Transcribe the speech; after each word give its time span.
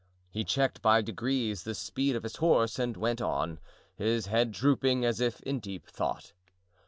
He 0.31 0.43
checked 0.43 0.81
by 0.81 1.03
degrees 1.03 1.61
the 1.61 1.75
speed 1.75 2.15
of 2.15 2.23
his 2.23 2.37
horse 2.37 2.79
and 2.79 2.97
went 2.97 3.21
on, 3.21 3.59
his 3.93 4.25
head 4.25 4.51
drooping 4.51 5.05
as 5.05 5.21
if 5.21 5.41
in 5.41 5.59
deep 5.59 5.85
thought. 5.85 6.33